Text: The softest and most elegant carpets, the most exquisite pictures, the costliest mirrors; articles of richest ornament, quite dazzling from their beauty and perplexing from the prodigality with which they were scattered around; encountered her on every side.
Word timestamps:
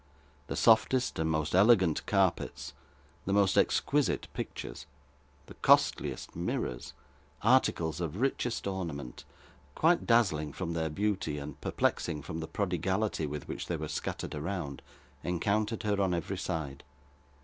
The 0.47 0.55
softest 0.55 1.19
and 1.19 1.29
most 1.29 1.53
elegant 1.53 2.07
carpets, 2.07 2.73
the 3.27 3.33
most 3.33 3.55
exquisite 3.55 4.27
pictures, 4.33 4.87
the 5.45 5.53
costliest 5.53 6.35
mirrors; 6.35 6.93
articles 7.43 8.01
of 8.01 8.19
richest 8.19 8.65
ornament, 8.65 9.25
quite 9.75 10.07
dazzling 10.07 10.53
from 10.53 10.73
their 10.73 10.89
beauty 10.89 11.37
and 11.37 11.61
perplexing 11.61 12.23
from 12.23 12.39
the 12.39 12.47
prodigality 12.47 13.27
with 13.27 13.47
which 13.47 13.67
they 13.67 13.77
were 13.77 13.87
scattered 13.87 14.33
around; 14.33 14.81
encountered 15.23 15.83
her 15.83 16.01
on 16.01 16.15
every 16.15 16.37
side. 16.39 16.83